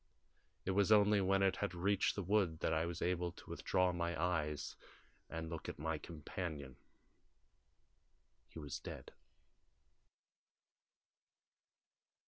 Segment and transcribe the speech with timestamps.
[0.65, 3.91] It was only when it had reached the wood that I was able to withdraw
[3.91, 4.75] my eyes
[5.29, 6.75] and look at my companion.
[8.47, 9.11] He was dead."